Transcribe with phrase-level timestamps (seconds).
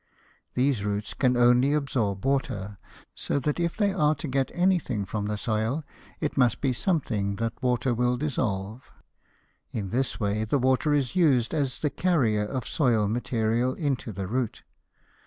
[0.55, 2.75] These roots can only absorb water,
[3.13, 5.83] so that if they are to get anything from the soil
[6.19, 8.91] it must be something that water will dissolve.
[9.71, 14.25] In this way the water is used as the carrier of soil material into the
[14.25, 14.63] root.